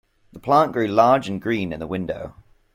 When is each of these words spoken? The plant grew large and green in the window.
The 0.33 0.39
plant 0.39 0.73
grew 0.73 0.87
large 0.87 1.29
and 1.29 1.39
green 1.39 1.71
in 1.71 1.79
the 1.79 1.85
window. 1.85 2.33